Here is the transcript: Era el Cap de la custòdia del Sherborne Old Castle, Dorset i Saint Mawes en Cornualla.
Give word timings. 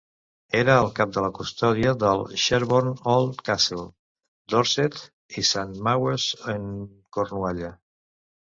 Era 0.59 0.75
el 0.83 0.87
Cap 0.99 1.11
de 1.17 1.23
la 1.25 1.27
custòdia 1.39 1.91
del 2.03 2.23
Sherborne 2.45 2.93
Old 3.13 3.43
Castle, 3.51 3.85
Dorset 4.55 4.99
i 5.43 5.47
Saint 5.51 5.79
Mawes 5.91 6.27
en 6.57 6.69
Cornualla. 7.19 7.75